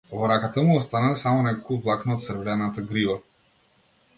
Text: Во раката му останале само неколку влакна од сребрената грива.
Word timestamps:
Во 0.11 0.27
раката 0.29 0.61
му 0.69 0.77
останале 0.77 1.19
само 1.25 1.43
неколку 1.47 1.77
влакна 1.83 2.15
од 2.17 2.25
сребрената 2.29 2.85
грива. 2.93 3.19